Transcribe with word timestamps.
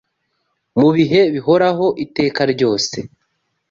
Mu 0.79 0.89
bihe 0.95 1.21
bihoraho 1.33 1.85
iteka 2.05 2.41
ryose 2.53 2.97